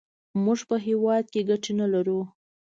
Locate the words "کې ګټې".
1.33-1.71